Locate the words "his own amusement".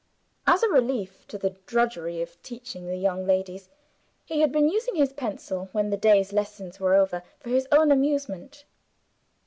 7.51-8.65